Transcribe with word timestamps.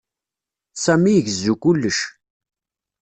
Sami 0.83 1.11
igezzu 1.19 1.53
kullec. 1.61 1.99